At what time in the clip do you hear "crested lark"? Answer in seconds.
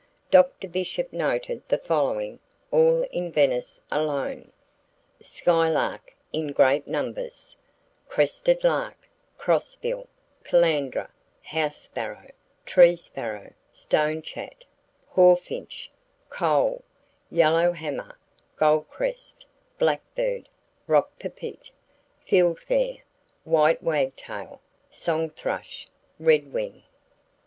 8.09-8.95